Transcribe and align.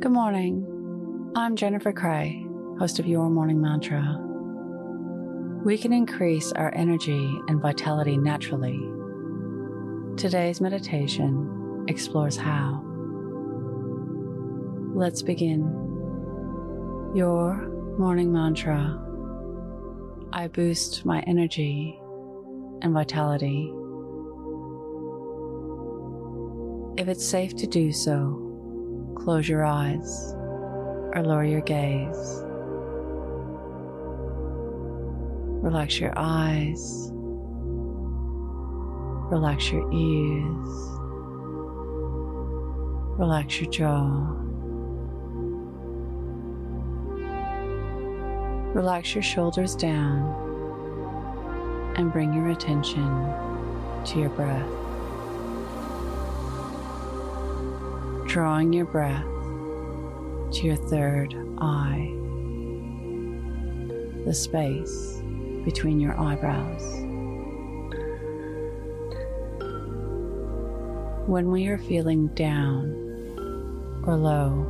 Good 0.00 0.12
morning. 0.12 1.32
I'm 1.34 1.56
Jennifer 1.56 1.92
Kray, 1.92 2.46
host 2.78 3.00
of 3.00 3.06
Your 3.08 3.28
Morning 3.28 3.60
Mantra. 3.60 4.16
We 5.64 5.76
can 5.76 5.92
increase 5.92 6.52
our 6.52 6.72
energy 6.72 7.36
and 7.48 7.60
vitality 7.60 8.16
naturally. 8.16 8.78
Today's 10.16 10.60
meditation 10.60 11.84
explores 11.88 12.36
how. 12.36 12.80
Let's 14.94 15.20
begin. 15.22 15.62
Your 17.12 17.66
morning 17.98 18.32
mantra 18.32 19.04
I 20.32 20.46
boost 20.46 21.04
my 21.04 21.22
energy 21.26 21.98
and 22.82 22.94
vitality. 22.94 23.72
If 26.96 27.08
it's 27.08 27.26
safe 27.26 27.56
to 27.56 27.66
do 27.66 27.90
so, 27.92 28.47
close 29.18 29.48
your 29.48 29.64
eyes 29.64 30.32
or 31.14 31.22
lower 31.24 31.44
your 31.44 31.60
gaze. 31.60 32.42
Relax 35.60 35.98
your 35.98 36.12
eyes, 36.16 37.10
relax 39.30 39.70
your 39.70 39.92
ears, 39.92 40.68
relax 43.18 43.60
your 43.60 43.70
jaw. 43.70 44.34
Relax 48.74 49.14
your 49.14 49.22
shoulders 49.22 49.74
down 49.74 50.34
and 51.96 52.12
bring 52.12 52.32
your 52.32 52.50
attention 52.50 53.08
to 54.04 54.20
your 54.20 54.28
breath. 54.30 54.87
Drawing 58.28 58.74
your 58.74 58.84
breath 58.84 59.24
to 60.52 60.60
your 60.62 60.76
third 60.76 61.34
eye, 61.56 62.12
the 64.26 64.34
space 64.34 65.22
between 65.64 65.98
your 65.98 66.12
eyebrows. 66.20 66.82
When 71.26 71.50
we 71.50 71.68
are 71.68 71.78
feeling 71.78 72.26
down 72.28 72.92
or 74.06 74.14
low, 74.14 74.66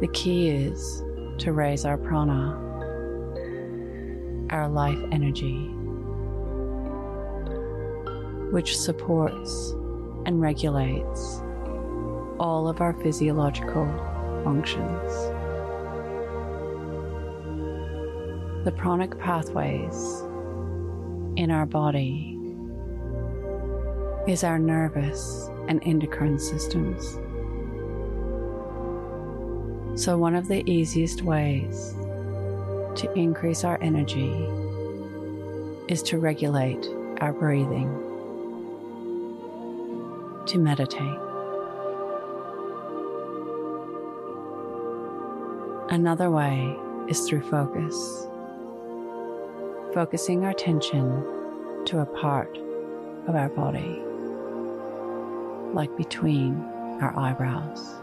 the 0.00 0.08
key 0.08 0.48
is 0.48 1.04
to 1.38 1.52
raise 1.52 1.84
our 1.84 1.96
prana, 1.96 2.58
our 4.50 4.68
life 4.68 4.98
energy, 5.12 5.68
which 8.50 8.76
supports 8.76 9.76
and 10.26 10.40
regulates 10.40 11.42
all 12.38 12.68
of 12.68 12.80
our 12.80 12.92
physiological 12.94 13.86
functions. 14.44 15.12
The 18.64 18.72
pranic 18.72 19.18
pathways 19.18 20.22
in 21.36 21.50
our 21.50 21.66
body 21.66 22.38
is 24.26 24.44
our 24.44 24.58
nervous 24.58 25.48
and 25.68 25.80
endocrine 25.84 26.38
systems. 26.38 27.18
So, 30.00 30.16
one 30.18 30.34
of 30.34 30.48
the 30.48 30.62
easiest 30.70 31.22
ways 31.22 31.94
to 32.96 33.12
increase 33.14 33.64
our 33.64 33.78
energy 33.82 34.30
is 35.88 36.02
to 36.04 36.18
regulate 36.18 36.88
our 37.20 37.32
breathing, 37.32 37.88
to 40.50 40.58
meditate. 40.58 41.18
Another 45.90 46.30
way 46.30 46.76
is 47.08 47.20
through 47.28 47.42
focus, 47.42 48.26
focusing 49.94 50.44
our 50.44 50.50
attention 50.50 51.24
to 51.86 52.00
a 52.00 52.06
part 52.06 52.58
of 53.28 53.34
our 53.34 53.48
body, 53.48 54.02
like 55.72 55.96
between 55.96 56.54
our 57.00 57.16
eyebrows. 57.18 58.00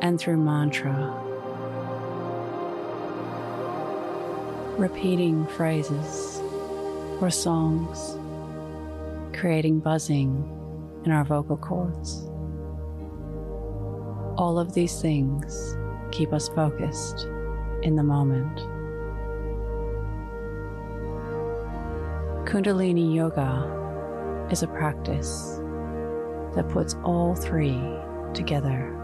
and 0.00 0.20
through 0.20 0.36
mantra. 0.36 0.94
Repeating 4.78 5.46
phrases 5.48 6.40
or 7.20 7.30
songs, 7.30 8.16
creating 9.38 9.78
buzzing 9.78 10.30
in 11.04 11.12
our 11.12 11.24
vocal 11.24 11.56
cords. 11.56 12.24
All 14.36 14.58
of 14.58 14.74
these 14.74 15.00
things 15.00 15.76
keep 16.10 16.32
us 16.32 16.48
focused 16.48 17.28
in 17.82 17.94
the 17.94 18.02
moment. 18.02 18.58
Kundalini 22.48 23.14
Yoga 23.14 24.48
is 24.50 24.62
a 24.62 24.66
practice 24.66 25.60
that 26.54 26.68
puts 26.70 26.96
all 27.04 27.36
three 27.36 27.78
together 28.34 28.94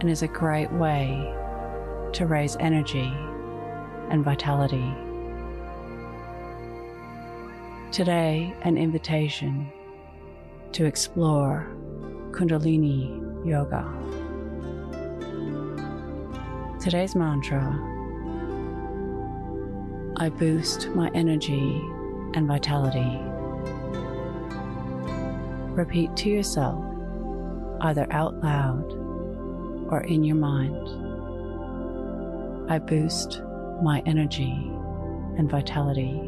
and 0.00 0.10
is 0.10 0.22
a 0.22 0.28
great 0.28 0.72
way 0.72 1.32
to 2.12 2.26
raise 2.26 2.56
energy 2.58 3.12
and 4.10 4.24
vitality. 4.24 5.07
Today, 7.90 8.54
an 8.62 8.76
invitation 8.76 9.72
to 10.72 10.84
explore 10.84 11.66
Kundalini 12.32 13.46
Yoga. 13.46 13.82
Today's 16.78 17.16
mantra 17.16 17.62
I 20.18 20.28
boost 20.28 20.90
my 20.90 21.10
energy 21.14 21.80
and 22.34 22.46
vitality. 22.46 23.18
Repeat 25.72 26.14
to 26.16 26.28
yourself, 26.28 26.84
either 27.80 28.06
out 28.10 28.34
loud 28.42 28.92
or 29.90 30.02
in 30.02 30.24
your 30.24 30.36
mind. 30.36 30.76
I 32.70 32.80
boost 32.80 33.40
my 33.82 34.02
energy 34.04 34.70
and 35.38 35.50
vitality. 35.50 36.27